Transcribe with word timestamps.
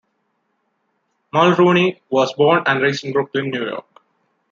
Mulrooney 1.31 2.01
was 2.09 2.33
born 2.33 2.63
and 2.65 2.81
raised 2.81 3.03
in 3.03 3.13
Brooklyn, 3.13 3.51
New 3.51 3.63
York. 3.69 3.85